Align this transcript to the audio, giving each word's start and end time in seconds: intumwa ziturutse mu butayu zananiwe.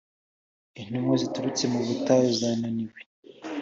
intumwa 0.79 1.13
ziturutse 1.21 1.63
mu 1.73 1.79
butayu 1.87 2.29
zananiwe. 2.39 2.99